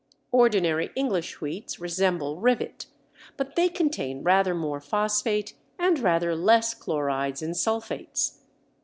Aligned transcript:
Ordinary 0.31 0.89
English 0.95 1.35
wheats 1.35 1.79
resemble 1.79 2.37
Rivet, 2.37 2.87
but 3.37 3.55
they 3.55 3.69
contain 3.69 4.23
rather 4.23 4.55
more 4.55 4.81
phosphate 4.81 5.53
and 5.77 5.99
rather 5.99 6.35
less 6.35 6.73
chlorides 6.73 7.43
and 7.43 7.55
sulphates. 7.55 8.39